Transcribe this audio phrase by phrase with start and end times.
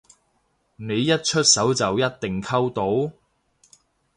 [0.77, 3.13] 你一出手就一定溝到？